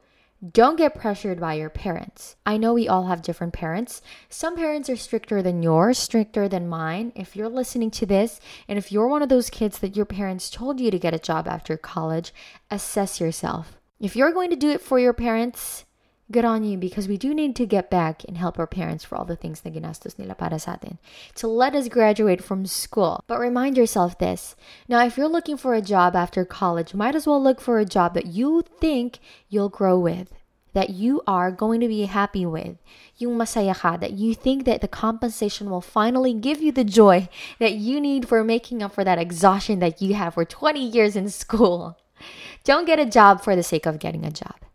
don't 0.53 0.79
get 0.79 0.95
pressured 0.95 1.39
by 1.39 1.55
your 1.55 1.69
parents. 1.69 2.37
I 2.47 2.57
know 2.57 2.73
we 2.73 2.89
all 2.89 3.09
have 3.09 3.21
different 3.21 3.53
parents. 3.53 4.01
Some 4.31 4.57
parents 4.57 4.89
are 4.89 4.97
stricter 4.97 5.43
than 5.43 5.63
yours, 5.63 5.99
stricter 5.99 6.49
than 6.49 6.67
mine. 6.67 7.13
If 7.15 7.37
you're 7.37 7.51
listening 7.51 7.91
to 7.93 8.07
this, 8.07 8.41
and 8.67 8.79
if 8.79 8.91
you're 8.91 9.07
one 9.07 9.23
of 9.23 9.29
those 9.29 9.51
kids 9.51 9.81
that 9.81 9.97
your 9.97 10.07
parents 10.07 10.49
told 10.49 10.81
you 10.81 10.91
to 10.91 10.99
get 10.99 11.13
a 11.13 11.19
job 11.19 11.47
after 11.47 11.77
college, 11.77 12.33
assess 12.71 13.21
yourself. 13.21 13.77
If 14.01 14.17
you're 14.17 14.33
going 14.33 14.49
to 14.49 14.57
do 14.57 14.71
it 14.71 14.81
for 14.81 14.99
your 14.99 15.13
parents, 15.13 15.85
good 16.31 16.45
on 16.45 16.65
you 16.65 16.79
because 16.79 17.09
we 17.09 17.17
do 17.17 17.35
need 17.35 17.57
to 17.57 17.67
get 17.67 17.91
back 17.91 18.25
and 18.25 18.39
help 18.39 18.59
our 18.59 18.67
parents 18.67 19.05
for 19.05 19.17
all 19.17 19.25
the 19.25 19.37
things 19.37 19.65
na 19.65 19.71
ginastos 19.71 20.19
nila 20.19 20.35
para 20.35 20.59
sa 20.59 20.75
atin 20.75 20.99
to 21.35 21.49
let 21.49 21.75
us 21.75 21.89
graduate 21.89 22.43
from 22.43 22.67
school. 22.67 23.25
But 23.27 23.39
remind 23.39 23.77
yourself 23.77 24.19
this. 24.19 24.57
Now, 24.89 25.05
if 25.05 25.17
you're 25.17 25.29
looking 25.29 25.57
for 25.57 25.75
a 25.75 25.83
job 25.83 26.15
after 26.15 26.45
college, 26.45 26.95
might 26.95 27.15
as 27.15 27.27
well 27.27 27.43
look 27.43 27.61
for 27.61 27.79
a 27.79 27.85
job 27.85 28.15
that 28.15 28.27
you 28.27 28.63
think 28.81 29.19
you'll 29.49 29.69
grow 29.69 29.99
with, 29.99 30.33
that 30.73 30.91
you 30.91 31.21
are 31.27 31.51
going 31.51 31.81
to 31.81 31.89
be 31.89 32.05
happy 32.07 32.47
with, 32.47 32.79
yung 33.19 33.37
masaya 33.37 33.75
ka, 33.75 33.97
that 33.97 34.13
you 34.13 34.35
think 34.35 34.65
that 34.65 34.81
the 34.81 34.89
compensation 34.89 35.69
will 35.69 35.81
finally 35.81 36.33
give 36.33 36.63
you 36.63 36.71
the 36.71 36.85
joy 36.85 37.29
that 37.59 37.75
you 37.75 38.01
need 38.01 38.29
for 38.29 38.45
making 38.45 38.83
up 38.83 38.95
for 38.95 39.03
that 39.03 39.19
exhaustion 39.19 39.81
that 39.81 40.01
you 40.01 40.15
have 40.15 40.35
for 40.35 40.45
20 40.45 40.79
years 40.79 41.17
in 41.17 41.29
school. 41.29 41.99
Don't 42.65 42.87
get 42.87 42.99
a 43.01 43.07
job 43.07 43.43
for 43.43 43.57
the 43.57 43.63
sake 43.63 43.87
of 43.87 43.99
getting 43.99 44.25
a 44.25 44.31
job. 44.31 44.70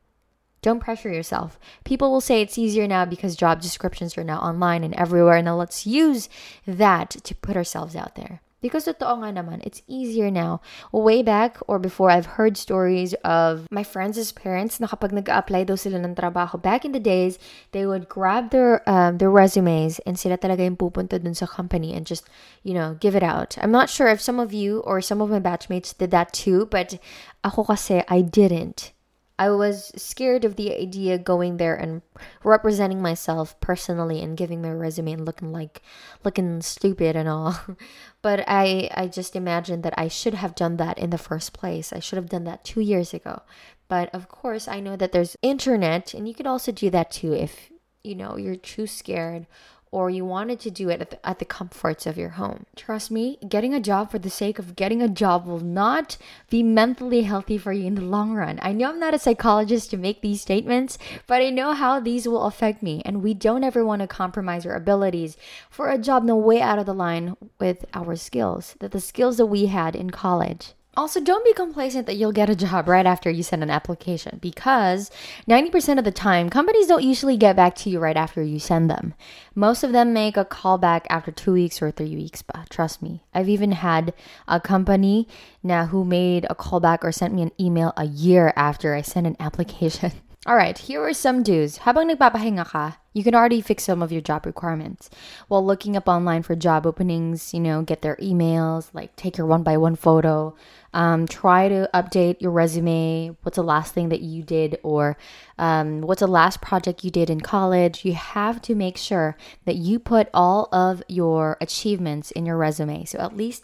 Don't 0.66 0.82
pressure 0.82 1.14
yourself. 1.14 1.60
People 1.86 2.10
will 2.10 2.26
say 2.26 2.42
it's 2.42 2.58
easier 2.58 2.90
now 2.90 3.06
because 3.06 3.38
job 3.38 3.62
descriptions 3.62 4.18
are 4.18 4.26
now 4.26 4.42
online 4.42 4.84
and 4.84 4.96
everywhere. 4.96 5.38
And 5.38 5.46
Now 5.46 5.54
let's 5.62 5.86
use 5.86 6.28
that 6.66 7.12
to 7.22 7.36
put 7.36 7.54
ourselves 7.56 7.96
out 7.96 8.16
there. 8.16 8.42
Because 8.66 8.90
nga 8.90 8.98
naman, 8.98 9.62
it's 9.62 9.86
easier 9.86 10.32
now. 10.34 10.66
Way 10.92 11.22
back 11.22 11.62
or 11.70 11.78
before, 11.78 12.10
I've 12.10 12.42
heard 12.42 12.58
stories 12.58 13.14
of 13.22 13.70
my 13.70 13.86
friends' 13.86 14.32
parents 14.34 14.82
na 14.82 14.90
kapag 14.90 15.14
nag-apply 15.14 15.70
daw 15.70 15.78
sila 15.78 16.02
ng 16.02 16.18
trabaho, 16.18 16.58
back 16.58 16.82
in 16.82 16.98
the 16.98 17.00
days, 17.00 17.38
they 17.70 17.86
would 17.86 18.10
grab 18.10 18.50
their 18.50 18.82
um, 18.90 19.22
their 19.22 19.30
resumes 19.30 20.02
and 20.10 20.18
sila 20.18 20.34
talaga 20.42 20.66
yung 20.66 20.81
pupunta 20.81 21.22
dun 21.22 21.38
sa 21.38 21.45
company 21.45 21.94
and 21.94 22.10
just, 22.10 22.26
you 22.66 22.74
know, 22.74 22.98
give 22.98 23.14
it 23.14 23.22
out. 23.22 23.54
I'm 23.62 23.69
not 23.69 23.94
sure 23.94 24.10
if 24.10 24.18
some 24.18 24.42
of 24.42 24.50
you 24.50 24.81
or 24.81 24.98
some 24.98 25.22
of 25.22 25.30
my 25.30 25.38
batchmates 25.38 25.94
did 25.94 26.10
that 26.10 26.34
too, 26.34 26.66
but 26.74 26.98
ako 27.45 27.69
kasi, 27.69 28.02
I 28.10 28.26
didn't. 28.26 28.94
I 29.37 29.49
was 29.49 29.92
scared 29.97 30.45
of 30.45 30.56
the 30.56 30.73
idea 30.73 31.18
going 31.18 31.57
there 31.57 31.75
and 31.75 32.01
representing 32.44 33.01
myself 33.01 33.59
personally 33.59 34.21
and 34.21 34.37
giving 34.37 34.61
my 34.61 34.71
resume 34.71 35.11
and 35.11 35.25
looking 35.25 35.51
like 35.51 35.81
looking 36.23 36.61
stupid 36.61 37.15
and 37.15 37.27
all. 37.27 37.57
but 38.21 38.45
I 38.47 38.89
I 38.95 39.07
just 39.07 39.35
imagined 39.35 39.83
that 39.83 39.97
I 39.97 40.07
should 40.07 40.35
have 40.35 40.56
done 40.56 40.77
that 40.77 40.97
in 40.97 41.09
the 41.09 41.18
first 41.18 41.51
place. 41.54 41.92
I 41.92 41.99
should 41.99 42.18
have 42.18 42.30
done 42.30 42.45
that 42.45 42.63
2 42.63 42.80
years 42.80 43.13
ago. 43.13 43.42
But 43.87 44.13
of 44.15 44.30
course, 44.30 44.68
I 44.68 44.80
know 44.80 44.95
that 44.95 45.11
there's 45.11 45.37
internet 45.42 46.13
and 46.13 46.27
you 46.27 46.33
could 46.33 46.47
also 46.47 46.71
do 46.71 46.89
that 46.92 47.11
too 47.11 47.33
if 47.33 47.71
you 48.04 48.15
know 48.15 48.37
you're 48.37 48.56
too 48.56 48.87
scared 48.87 49.47
or 49.92 50.09
you 50.09 50.25
wanted 50.25 50.59
to 50.59 50.71
do 50.71 50.89
it 50.89 51.01
at 51.01 51.09
the, 51.09 51.25
at 51.25 51.39
the 51.39 51.45
comforts 51.45 52.06
of 52.06 52.18
your 52.18 52.30
home. 52.30 52.65
Trust 52.75 53.11
me, 53.11 53.37
getting 53.47 53.73
a 53.73 53.80
job 53.80 54.11
for 54.11 54.19
the 54.19 54.30
sake 54.30 54.59
of 54.59 54.75
getting 54.75 55.01
a 55.01 55.07
job 55.07 55.45
will 55.45 55.59
not 55.59 56.18
be 56.49 56.63
mentally 56.63 57.21
healthy 57.21 57.57
for 57.57 57.71
you 57.71 57.85
in 57.85 57.95
the 57.95 58.01
long 58.01 58.33
run. 58.33 58.59
I 58.61 58.73
know 58.73 58.89
I'm 58.89 58.99
not 58.99 59.13
a 59.13 59.19
psychologist 59.19 59.89
to 59.92 59.97
make 59.97 60.21
these 60.21 60.42
statements, 60.42 60.97
but 61.27 61.42
I 61.42 61.49
know 61.49 61.73
how 61.73 61.99
these 61.99 62.27
will 62.27 62.44
affect 62.44 62.83
me, 62.83 63.01
and 63.06 63.23
we 63.23 63.33
don't 63.33 63.63
ever 63.63 63.85
want 63.85 64.01
to 64.01 64.07
compromise 64.07 64.65
our 64.65 64.75
abilities 64.75 65.37
for 65.69 65.89
a 65.89 65.97
job 65.97 66.23
no 66.23 66.35
way 66.35 66.61
out 66.61 66.80
of 66.80 66.85
the 66.85 66.94
line 66.94 67.37
with 67.59 67.85
our 67.94 68.15
skills, 68.15 68.75
that 68.80 68.92
the 68.92 68.99
skills 68.99 69.37
that 69.37 69.45
we 69.45 69.68
had 69.68 69.95
in 69.95 70.09
college. 70.09 70.73
Also, 70.97 71.19
don't 71.19 71.44
be 71.44 71.54
complacent 71.54 72.07
that 72.07 72.16
you'll 72.16 72.31
get 72.31 72.49
a 72.49 72.56
job 72.56 72.87
right 72.87 73.06
after 73.06 73.30
you 73.30 73.44
send 73.44 73.61
an 73.61 73.69
application 73.69 74.40
because 74.42 75.11
90% 75.47 75.97
of 75.97 76.06
the 76.06 76.11
time, 76.11 76.49
companies 76.49 76.87
don't 76.87 77.04
usually 77.04 77.35
get 77.35 77.56
back 77.56 77.75
to 77.75 77.90
you 77.90 77.99
right 77.99 78.16
after 78.16 78.42
you 78.42 78.59
send 78.59 78.90
them. 78.90 79.14
Most 79.54 79.83
of 79.83 79.92
them 79.92 80.14
make 80.14 80.37
a 80.37 80.45
call 80.45 80.78
back 80.78 81.06
after 81.09 81.31
two 81.31 81.52
weeks 81.52 81.81
or 81.81 81.92
three 81.92 82.16
weeks, 82.16 82.42
but 82.42 82.69
trust 82.69 83.02
me. 83.02 83.21
I've 83.33 83.49
even 83.49 83.73
had 83.73 84.14
a 84.47 84.61
company 84.61 85.28
now 85.61 85.87
who 85.87 86.06
made 86.06 86.47
a 86.49 86.56
call 86.56 86.80
back 86.80 87.04
or 87.04 87.11
sent 87.11 87.33
me 87.33 87.42
an 87.42 87.52
email 87.59 87.92
a 87.97 88.06
year 88.06 88.54
after 88.56 88.95
I 88.95 89.02
sent 89.02 89.28
an 89.28 89.35
application. 89.40 90.14
All 90.47 90.56
right, 90.56 90.78
here 90.78 91.02
are 91.02 91.11
some 91.11 91.42
do's. 91.42 91.78
Habang 91.78 92.07
nagpapahinga 92.07 92.68
ka, 92.68 92.99
you 93.14 93.23
can 93.23 93.33
already 93.33 93.61
fix 93.61 93.83
some 93.83 94.04
of 94.04 94.11
your 94.11 94.21
job 94.21 94.45
requirements. 94.45 95.09
While 95.47 95.66
looking 95.66 95.97
up 95.97 96.07
online 96.07 96.44
for 96.44 96.56
job 96.56 96.85
openings, 96.85 97.52
you 97.52 97.59
know, 97.59 97.81
get 97.81 98.04
their 98.04 98.16
emails, 98.18 98.90
like 98.94 99.16
take 99.16 99.40
your 99.40 99.47
one 99.47 99.64
by 99.64 99.78
one 99.78 99.95
photo, 99.95 100.54
um, 100.94 101.25
try 101.25 101.68
to 101.68 101.90
update 101.95 102.42
your 102.42 102.52
resume. 102.52 103.35
What's 103.42 103.56
the 103.56 103.64
last 103.64 103.95
thing 103.95 104.09
that 104.09 104.21
you 104.21 104.44
did, 104.44 104.78
or 104.83 105.18
um, 105.57 106.02
what's 106.02 106.19
the 106.19 106.28
last 106.28 106.61
project 106.61 107.04
you 107.04 107.09
did 107.09 107.31
in 107.31 107.42
college? 107.42 108.06
You 108.06 108.14
have 108.14 108.61
to 108.69 108.75
make 108.75 108.97
sure 108.97 109.35
that 109.66 109.78
you 109.78 109.97
put 109.97 110.30
all 110.31 110.69
of 110.71 111.02
your 111.07 111.57
achievements 111.59 112.30
in 112.30 112.45
your 112.45 112.57
resume. 112.57 113.06
So 113.06 113.18
at 113.18 113.35
least 113.35 113.64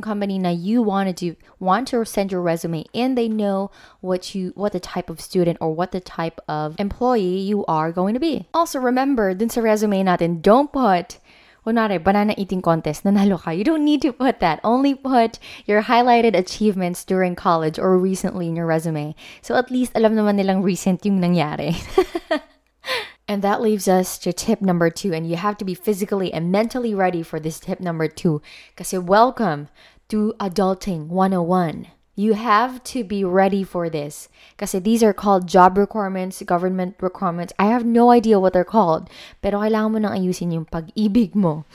company 0.00 0.38
na 0.38 0.50
you 0.50 0.82
want 0.82 1.08
to 1.08 1.14
do 1.16 1.36
want 1.58 1.88
to 1.88 2.04
send 2.04 2.30
your 2.30 2.42
resume 2.42 2.84
and 2.94 3.16
they 3.16 3.28
know 3.28 3.70
what 4.00 4.34
you 4.34 4.52
what 4.54 4.72
the 4.72 4.80
type 4.80 5.08
of 5.08 5.20
student 5.20 5.56
or 5.60 5.72
what 5.74 5.92
the 5.92 6.00
type 6.00 6.40
of 6.48 6.76
employee 6.78 7.40
you 7.40 7.64
are 7.66 7.90
going 7.92 8.14
to 8.14 8.20
be. 8.20 8.46
Also 8.52 8.78
remember, 8.78 9.32
dun 9.32 9.48
sa 9.48 9.60
resume 9.60 10.04
natin, 10.04 10.42
don't 10.42 10.72
put 10.72 11.18
kunwari, 11.68 12.02
banana 12.02 12.34
eating 12.36 12.62
contest, 12.62 13.04
nanalo 13.04 13.40
ka. 13.40 13.50
You 13.50 13.64
don't 13.64 13.84
need 13.84 14.00
to 14.02 14.12
put 14.12 14.40
that. 14.40 14.60
Only 14.64 14.94
put 14.94 15.38
your 15.66 15.82
highlighted 15.84 16.34
achievements 16.34 17.04
during 17.04 17.36
college 17.36 17.78
or 17.78 17.98
recently 17.98 18.48
in 18.48 18.56
your 18.56 18.66
resume. 18.66 19.14
So 19.42 19.54
at 19.56 19.70
least 19.70 19.92
alam 19.94 20.16
naman 20.16 20.40
nilang 20.40 20.64
recent 20.64 21.04
yung 21.04 21.20
nangyari. 21.20 21.76
And 23.28 23.44
that 23.44 23.60
leaves 23.60 23.86
us 23.86 24.16
to 24.24 24.32
tip 24.32 24.62
number 24.62 24.88
two. 24.88 25.12
And 25.12 25.28
you 25.28 25.36
have 25.36 25.58
to 25.58 25.64
be 25.64 25.74
physically 25.74 26.32
and 26.32 26.50
mentally 26.50 26.94
ready 26.94 27.22
for 27.22 27.38
this 27.38 27.60
tip 27.60 27.78
number 27.78 28.08
two. 28.08 28.40
Because 28.72 28.96
welcome 28.96 29.68
to 30.08 30.32
Adulting 30.40 31.08
101. 31.08 31.88
You 32.16 32.32
have 32.32 32.82
to 32.84 33.04
be 33.04 33.22
ready 33.22 33.62
for 33.62 33.90
this. 33.90 34.28
Because 34.56 34.72
these 34.72 35.04
are 35.04 35.12
called 35.12 35.46
job 35.46 35.76
requirements, 35.76 36.42
government 36.42 36.96
requirements. 37.00 37.52
I 37.58 37.66
have 37.66 37.84
no 37.84 38.10
idea 38.10 38.40
what 38.40 38.54
they're 38.54 38.64
called. 38.64 39.12
Pero 39.44 39.60
kailangan 39.60 39.92
mo 39.92 39.98
nang 40.00 40.16
ayusin 40.16 40.56
yung 40.56 40.64
pag-ibig 40.64 41.36
mo 41.36 41.68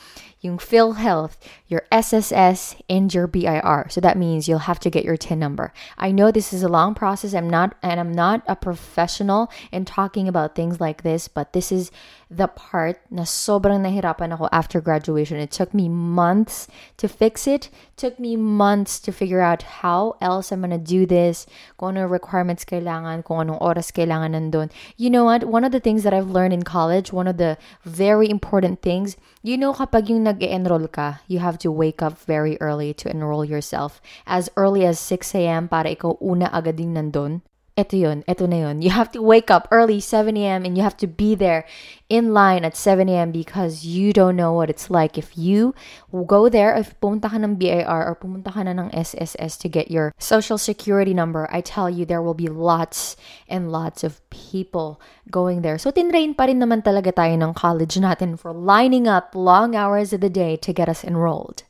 yung 0.44 0.58
PhilHealth, 0.58 1.36
your 1.66 1.82
SSS, 1.90 2.76
and 2.88 3.12
your 3.12 3.26
BIR. 3.26 3.86
So 3.88 4.00
that 4.00 4.18
means 4.18 4.46
you'll 4.46 4.70
have 4.70 4.78
to 4.80 4.90
get 4.90 5.04
your 5.04 5.16
TIN 5.16 5.38
number. 5.38 5.72
I 5.96 6.12
know 6.12 6.30
this 6.30 6.52
is 6.52 6.62
a 6.62 6.68
long 6.68 6.94
process. 6.94 7.34
I'm 7.34 7.48
not, 7.48 7.74
and 7.82 7.98
I'm 7.98 8.12
not 8.12 8.42
a 8.46 8.54
professional 8.54 9.50
in 9.72 9.84
talking 9.84 10.28
about 10.28 10.54
things 10.54 10.80
like 10.80 11.02
this, 11.02 11.28
but 11.28 11.54
this 11.54 11.72
is 11.72 11.90
the 12.30 12.48
part 12.48 13.00
na 13.10 13.22
sobrang 13.22 13.80
nahirapan 13.80 14.34
ako 14.34 14.48
after 14.52 14.80
graduation. 14.80 15.38
It 15.38 15.50
took 15.50 15.72
me 15.72 15.88
months 15.88 16.68
to 16.98 17.08
fix 17.08 17.46
it. 17.46 17.70
it 17.94 17.96
took 17.96 18.18
me 18.18 18.36
months 18.36 18.98
to 19.00 19.12
figure 19.12 19.40
out 19.40 19.62
how 19.84 20.16
else 20.20 20.50
I'm 20.50 20.60
gonna 20.60 20.78
do 20.78 21.06
this, 21.06 21.46
kung 21.78 21.96
ano 21.96 22.06
requirements 22.06 22.64
kailangan, 22.64 23.24
kung 23.24 23.38
anong 23.38 23.62
oras 23.62 23.94
kailangan 23.94 24.34
nandun. 24.34 24.70
You 24.96 25.10
know 25.10 25.24
what? 25.24 25.44
One 25.44 25.64
of 25.64 25.72
the 25.72 25.80
things 25.80 26.02
that 26.02 26.12
I've 26.12 26.30
learned 26.30 26.52
in 26.52 26.64
college, 26.66 27.12
one 27.12 27.28
of 27.28 27.38
the 27.38 27.56
very 27.84 28.28
important 28.28 28.82
things, 28.82 29.16
you 29.44 29.60
know 29.60 29.76
kapag 29.76 30.08
yung 30.08 30.24
nag-enroll 30.24 30.88
ka, 30.88 31.20
you 31.28 31.44
have 31.44 31.60
to 31.60 31.68
wake 31.68 32.00
up 32.00 32.16
very 32.24 32.56
early 32.64 32.96
to 32.96 33.12
enroll 33.12 33.44
yourself. 33.44 34.00
As 34.24 34.48
early 34.56 34.88
as 34.88 34.96
6 34.96 35.36
a.m. 35.36 35.68
para 35.68 35.92
ikaw 35.92 36.16
una 36.24 36.48
agad 36.48 36.80
din 36.80 36.96
nandun. 36.96 37.44
Ito 37.74 37.98
yun, 37.98 38.22
ito 38.30 38.46
na 38.46 38.70
yun. 38.70 38.86
You 38.86 38.94
have 38.94 39.10
to 39.18 39.20
wake 39.20 39.50
up 39.50 39.66
early, 39.74 39.98
7 39.98 40.30
a.m., 40.38 40.62
and 40.62 40.78
you 40.78 40.86
have 40.86 40.94
to 41.02 41.10
be 41.10 41.34
there 41.34 41.66
in 42.06 42.30
line 42.30 42.62
at 42.62 42.78
7 42.78 43.10
a.m. 43.10 43.34
because 43.34 43.82
you 43.82 44.14
don't 44.14 44.38
know 44.38 44.54
what 44.54 44.70
it's 44.70 44.94
like. 44.94 45.18
If 45.18 45.34
you 45.34 45.74
go 46.14 46.46
there, 46.46 46.70
if 46.78 46.94
pumunta 47.02 47.26
ka 47.26 47.34
ng 47.34 47.58
BIR 47.58 47.82
or 47.82 48.14
pumunta 48.14 48.54
ka 48.54 48.62
na 48.62 48.78
ng 48.78 48.94
SSS 48.94 49.58
to 49.58 49.66
get 49.66 49.90
your 49.90 50.14
social 50.22 50.54
security 50.54 51.10
number, 51.10 51.50
I 51.50 51.66
tell 51.66 51.90
you, 51.90 52.06
there 52.06 52.22
will 52.22 52.38
be 52.38 52.46
lots 52.46 53.18
and 53.50 53.74
lots 53.74 54.06
of 54.06 54.22
people 54.30 55.02
going 55.26 55.66
there. 55.66 55.74
So, 55.74 55.90
tinrain 55.90 56.38
pa 56.38 56.46
rin 56.46 56.62
naman 56.62 56.86
talaga 56.86 57.10
tayo 57.10 57.34
ng 57.34 57.58
college 57.58 57.98
natin 57.98 58.38
for 58.38 58.54
lining 58.54 59.10
up 59.10 59.34
long 59.34 59.74
hours 59.74 60.14
of 60.14 60.22
the 60.22 60.30
day 60.30 60.54
to 60.62 60.70
get 60.70 60.86
us 60.86 61.02
enrolled. 61.02 61.66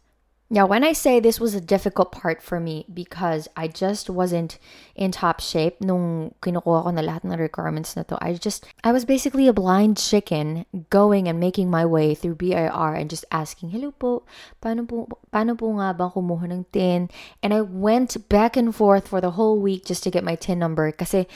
Now, 0.55 0.67
when 0.67 0.85
I 0.85 0.93
say 0.93 1.19
this 1.19 1.41
was 1.41 1.57
a 1.57 1.61
difficult 1.61 2.13
part 2.13 2.41
for 2.41 2.61
me 2.61 2.87
because 2.87 3.49
I 3.57 3.67
just 3.67 4.09
wasn't 4.09 4.61
in 4.95 5.11
top 5.11 5.41
shape 5.41 5.83
nung 5.83 6.31
kinukuha 6.47 6.87
ko 6.87 6.91
na 6.95 7.03
lahat 7.03 7.27
ng 7.27 7.35
requirements 7.43 7.99
na 7.99 8.07
to, 8.07 8.15
I 8.23 8.39
just, 8.39 8.63
I 8.87 8.95
was 8.95 9.03
basically 9.03 9.51
a 9.51 9.53
blind 9.53 9.99
chicken 9.99 10.63
going 10.95 11.27
and 11.27 11.43
making 11.43 11.75
my 11.75 11.83
way 11.83 12.15
through 12.15 12.39
BIR 12.39 12.71
and 12.95 13.11
just 13.11 13.27
asking, 13.35 13.75
hello 13.75 13.91
po, 13.99 14.23
paano 14.63 14.87
po, 14.87 15.11
paano 15.35 15.59
po 15.59 15.75
nga 15.75 15.91
ba 15.91 16.07
kumuha 16.07 16.47
ng 16.47 16.71
TIN? 16.71 17.11
And 17.43 17.51
I 17.51 17.67
went 17.67 18.15
back 18.31 18.55
and 18.55 18.71
forth 18.71 19.11
for 19.11 19.19
the 19.19 19.35
whole 19.35 19.59
week 19.59 19.83
just 19.83 20.07
to 20.07 20.11
get 20.15 20.23
my 20.23 20.39
TIN 20.39 20.63
number 20.63 20.95
kasi 20.95 21.27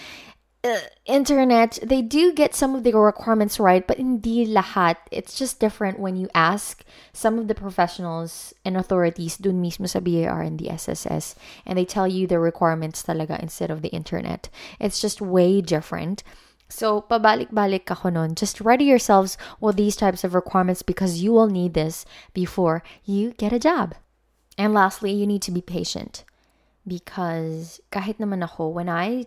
uh, 0.65 0.79
internet, 1.07 1.79
they 1.83 2.03
do 2.03 2.33
get 2.33 2.55
some 2.55 2.75
of 2.75 2.83
the 2.83 2.93
requirements 2.93 3.61
right, 3.61 3.87
but 3.87 3.99
hindi 3.99 4.47
lahat. 4.47 4.97
It's 5.11 5.38
just 5.38 5.61
different 5.61 5.99
when 5.99 6.17
you 6.17 6.29
ask 6.35 6.85
some 7.12 7.38
of 7.38 7.47
the 7.47 7.55
professionals 7.55 8.53
and 8.65 8.77
authorities 8.77 9.37
dun 9.37 9.62
mismo 9.62 9.88
sa 9.88 10.00
BIR 10.00 10.43
and 10.43 10.59
the 10.59 10.71
SSS, 10.71 11.37
and 11.65 11.79
they 11.79 11.85
tell 11.85 12.09
you 12.09 12.27
the 12.27 12.41
requirements 12.41 13.03
talaga 13.03 13.38
instead 13.41 13.71
of 13.71 13.83
the 13.83 13.88
internet. 13.88 14.49
It's 14.81 15.00
just 15.00 15.21
way 15.21 15.61
different. 15.61 16.23
So, 16.69 17.00
pabalik-balik 17.00 17.88
ako 17.88 18.11
nun. 18.11 18.35
Just 18.35 18.61
ready 18.61 18.85
yourselves 18.85 19.38
with 19.61 19.77
these 19.77 19.97
types 19.97 20.23
of 20.23 20.35
requirements 20.35 20.83
because 20.83 21.23
you 21.23 21.33
will 21.33 21.49
need 21.49 21.73
this 21.73 22.05
before 22.35 22.83
you 23.05 23.33
get 23.33 23.55
a 23.55 23.62
job. 23.62 23.95
And 24.59 24.75
lastly, 24.75 25.12
you 25.12 25.27
need 25.27 25.41
to 25.43 25.55
be 25.55 25.62
patient 25.62 26.25
because 26.85 27.81
kahit 27.88 28.19
naman 28.19 28.45
ako, 28.45 28.69
when 28.69 28.91
I 28.91 29.25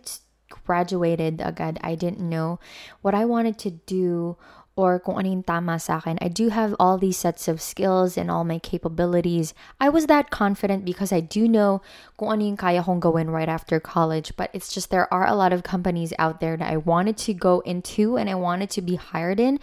graduated 0.64 1.40
agad, 1.40 1.78
I 1.82 1.94
didn't 1.94 2.20
know 2.20 2.60
what 3.00 3.14
I 3.14 3.24
wanted 3.24 3.58
to 3.64 3.70
do 3.70 4.36
or 4.74 4.98
kung 4.98 5.20
ano 5.20 5.42
tama 5.44 5.76
sa 5.78 6.00
akin. 6.00 6.16
I 6.20 6.28
do 6.28 6.48
have 6.48 6.74
all 6.80 6.96
these 6.96 7.20
sets 7.20 7.46
of 7.46 7.60
skills 7.60 8.16
and 8.16 8.30
all 8.30 8.44
my 8.44 8.58
capabilities. 8.58 9.52
I 9.80 9.88
was 9.88 10.06
that 10.06 10.30
confident 10.30 10.84
because 10.84 11.12
I 11.12 11.20
do 11.20 11.46
know 11.46 11.82
kung 12.16 12.32
ano 12.32 12.44
yung 12.48 12.56
kaya 12.56 12.82
kong 12.82 13.00
gawin 13.00 13.28
right 13.28 13.48
after 13.48 13.76
college. 13.80 14.32
But 14.36 14.48
it's 14.56 14.72
just 14.72 14.88
there 14.88 15.12
are 15.12 15.26
a 15.28 15.36
lot 15.36 15.52
of 15.52 15.62
companies 15.62 16.16
out 16.18 16.40
there 16.40 16.56
that 16.56 16.70
I 16.72 16.80
wanted 16.80 17.20
to 17.28 17.34
go 17.34 17.60
into 17.68 18.16
and 18.16 18.30
I 18.30 18.34
wanted 18.34 18.70
to 18.70 18.82
be 18.82 18.96
hired 18.96 19.40
in. 19.40 19.60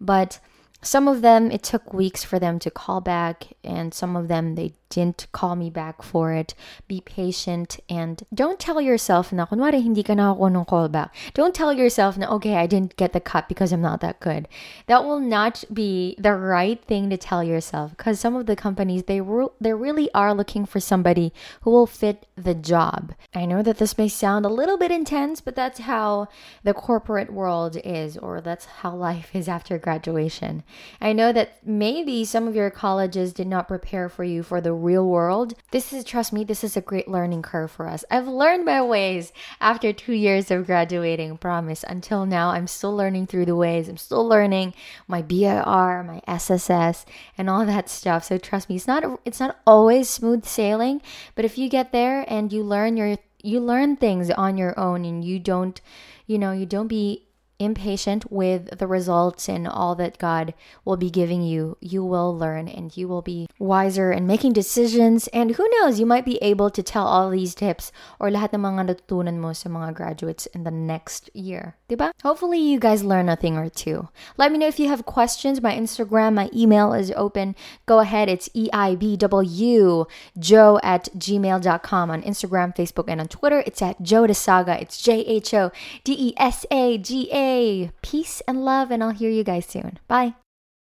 But 0.00 0.42
some 0.80 1.08
of 1.08 1.22
them 1.22 1.50
it 1.50 1.62
took 1.62 1.92
weeks 1.92 2.22
for 2.22 2.38
them 2.38 2.58
to 2.60 2.70
call 2.70 3.00
back 3.00 3.48
and 3.64 3.92
some 3.92 4.16
of 4.16 4.28
them 4.28 4.54
they 4.54 4.72
didn't 4.90 5.26
call 5.32 5.54
me 5.54 5.68
back 5.68 6.02
for 6.02 6.32
it. 6.32 6.54
Be 6.86 7.00
patient 7.00 7.78
and 7.90 8.22
don't 8.32 8.58
tell 8.58 8.80
yourself 8.80 9.32
na 9.32 9.44
kunwari 9.44 9.82
hindi 9.82 10.02
ka 10.02 10.14
nakakuha 10.14 10.56
ng 10.56 10.64
call 10.64 10.88
back 10.88 11.14
don't 11.34 11.54
tell 11.54 11.72
yourself 11.72 12.16
na 12.16 12.30
okay 12.30 12.56
I 12.56 12.66
didn't 12.66 12.96
get 12.96 13.12
the 13.12 13.20
cut 13.20 13.48
because 13.48 13.72
I'm 13.72 13.82
not 13.82 14.00
that 14.00 14.20
good. 14.20 14.48
That 14.86 15.04
will 15.04 15.20
not 15.20 15.64
be 15.72 16.14
the 16.18 16.34
right 16.34 16.82
thing 16.82 17.10
to 17.10 17.16
tell 17.16 17.42
yourself 17.42 17.96
because 17.96 18.20
some 18.20 18.36
of 18.36 18.46
the 18.46 18.56
companies 18.56 19.04
they 19.04 19.20
they 19.60 19.74
really 19.74 20.08
are 20.14 20.32
looking 20.32 20.64
for 20.64 20.80
somebody 20.80 21.32
who 21.62 21.70
will 21.70 21.86
fit 21.86 22.24
the 22.36 22.54
job. 22.54 23.14
I 23.34 23.44
know 23.46 23.62
that 23.62 23.78
this 23.78 23.98
may 23.98 24.08
sound 24.08 24.46
a 24.46 24.48
little 24.48 24.78
bit 24.78 24.90
intense 24.90 25.40
but 25.40 25.56
that's 25.56 25.80
how 25.80 26.28
the 26.62 26.72
corporate 26.72 27.32
world 27.32 27.76
is 27.84 28.16
or 28.16 28.40
that's 28.40 28.64
how 28.80 28.94
life 28.94 29.34
is 29.34 29.48
after 29.48 29.76
graduation 29.76 30.62
I 31.00 31.12
know 31.12 31.32
that 31.32 31.66
maybe 31.66 32.24
some 32.24 32.48
of 32.48 32.56
your 32.56 32.70
colleges 32.70 33.32
did 33.32 33.46
not 33.46 33.68
prepare 33.68 34.08
for 34.08 34.24
you 34.24 34.42
for 34.42 34.60
the 34.60 34.72
real 34.72 35.06
world. 35.06 35.54
This 35.70 35.92
is, 35.92 36.04
trust 36.04 36.32
me, 36.32 36.44
this 36.44 36.64
is 36.64 36.76
a 36.76 36.80
great 36.80 37.08
learning 37.08 37.42
curve 37.42 37.70
for 37.70 37.88
us. 37.88 38.04
I've 38.10 38.28
learned 38.28 38.64
my 38.64 38.82
ways 38.82 39.32
after 39.60 39.92
two 39.92 40.12
years 40.12 40.50
of 40.50 40.66
graduating, 40.66 41.38
promise. 41.38 41.84
Until 41.86 42.26
now, 42.26 42.50
I'm 42.50 42.66
still 42.66 42.94
learning 42.94 43.26
through 43.26 43.46
the 43.46 43.56
ways. 43.56 43.88
I'm 43.88 43.96
still 43.96 44.26
learning 44.26 44.74
my 45.06 45.22
BIR, 45.22 46.02
my 46.02 46.20
SSS, 46.26 47.06
and 47.36 47.48
all 47.48 47.64
that 47.66 47.88
stuff. 47.88 48.24
So 48.24 48.38
trust 48.38 48.68
me, 48.68 48.76
it's 48.76 48.86
not 48.86 49.20
it's 49.24 49.40
not 49.40 49.58
always 49.66 50.08
smooth 50.08 50.44
sailing, 50.44 51.02
but 51.34 51.44
if 51.44 51.58
you 51.58 51.68
get 51.68 51.92
there 51.92 52.24
and 52.28 52.52
you 52.52 52.62
learn 52.62 52.96
your 52.96 53.16
you 53.42 53.60
learn 53.60 53.96
things 53.96 54.30
on 54.30 54.58
your 54.58 54.78
own 54.78 55.04
and 55.04 55.24
you 55.24 55.38
don't 55.38 55.80
you 56.26 56.38
know 56.38 56.52
you 56.52 56.66
don't 56.66 56.88
be 56.88 57.27
impatient 57.58 58.30
with 58.30 58.78
the 58.78 58.86
results 58.86 59.48
and 59.48 59.66
all 59.66 59.94
that 59.96 60.18
God 60.18 60.54
will 60.84 60.96
be 60.96 61.10
giving 61.10 61.42
you, 61.42 61.76
you 61.80 62.04
will 62.04 62.36
learn 62.36 62.68
and 62.68 62.94
you 62.96 63.08
will 63.08 63.22
be 63.22 63.48
wiser 63.58 64.10
and 64.10 64.26
making 64.26 64.52
decisions. 64.52 65.28
And 65.28 65.52
who 65.52 65.68
knows, 65.80 65.98
you 65.98 66.06
might 66.06 66.24
be 66.24 66.38
able 66.42 66.70
to 66.70 66.82
tell 66.82 67.06
all 67.06 67.30
these 67.30 67.54
tips 67.54 67.90
or 68.20 68.30
lahat 68.30 68.52
ng 68.52 68.60
mga 68.60 68.94
natutunan 68.94 69.40
mo 69.40 69.52
sa 69.54 69.68
mga 69.68 69.94
graduates 69.94 70.46
in 70.52 70.64
the 70.64 70.74
next 70.74 71.30
year. 71.34 71.77
Diba? 71.88 72.12
Hopefully 72.22 72.58
you 72.58 72.78
guys 72.78 73.02
learn 73.02 73.28
a 73.28 73.36
thing 73.36 73.56
or 73.56 73.70
two. 73.70 74.08
Let 74.36 74.52
me 74.52 74.58
know 74.58 74.68
if 74.68 74.78
you 74.78 74.88
have 74.88 75.06
questions. 75.06 75.62
My 75.62 75.74
Instagram, 75.74 76.34
my 76.34 76.50
email 76.54 76.92
is 76.92 77.10
open. 77.16 77.56
Go 77.86 78.00
ahead. 78.00 78.28
It's 78.28 78.48
EIBW 78.50 80.06
Joe 80.38 80.80
at 80.82 81.08
gmail.com 81.16 82.10
on 82.10 82.22
Instagram, 82.22 82.76
Facebook, 82.76 83.04
and 83.08 83.20
on 83.20 83.28
Twitter. 83.28 83.62
It's 83.66 83.80
at 83.80 84.02
Jho 84.02 84.28
Desaga. 84.28 84.80
It's 84.80 85.00
J 85.00 85.20
H 85.20 85.54
O 85.54 85.72
D 86.04 86.12
E 86.18 86.34
S 86.36 86.66
A 86.70 86.98
G 86.98 87.30
A. 87.32 87.90
Peace 88.02 88.42
and 88.46 88.64
love, 88.64 88.90
and 88.90 89.02
I'll 89.02 89.10
hear 89.10 89.30
you 89.30 89.44
guys 89.44 89.66
soon. 89.66 89.98
Bye. 90.08 90.34